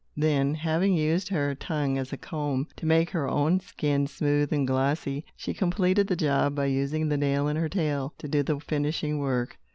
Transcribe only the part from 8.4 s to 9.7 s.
the finishing work.